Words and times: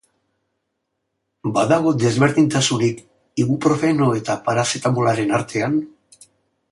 Badago 1.57 1.93
desberdintasunik, 2.05 3.03
ibuprofeno 3.45 4.11
eta 4.21 4.39
parazetamolaren 4.49 5.35
artean? 5.41 5.81